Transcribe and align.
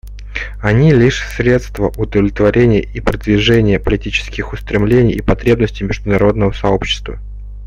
Они 0.61 0.93
лишь 0.95 1.23
средства 1.35 1.91
удовлетворения 1.95 2.81
и 2.81 2.99
продвижения 2.99 3.79
политических 3.79 4.51
устремлений 4.51 5.13
и 5.13 5.21
потребностей 5.21 5.83
международного 5.83 6.53
сообщества. 6.53 7.19